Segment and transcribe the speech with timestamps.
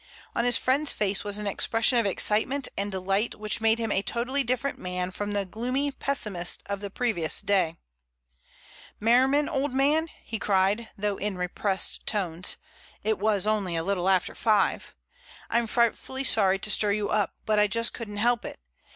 [0.35, 4.01] On his friend's face was an expression of excitement and delight which made him a
[4.01, 7.75] totally different man from the gloomy pessimist of the previous day.
[8.99, 15.67] "Merriman, old man," he cried, though in repressed tones—it was only a little after five—"I'm
[15.67, 18.59] frightfully sorry to stir you up, but I just couldn't help it.